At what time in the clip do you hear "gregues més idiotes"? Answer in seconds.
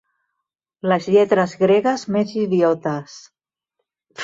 1.65-3.21